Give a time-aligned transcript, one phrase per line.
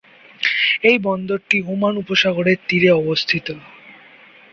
[0.83, 3.47] এই বন্দরটি ওমান উপসাগর এর তীরে অবস্থিত।